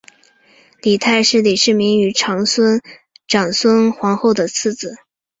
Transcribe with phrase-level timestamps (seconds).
[0.81, 2.81] 李泰是李世民与长孙
[3.91, 4.95] 皇后的次子。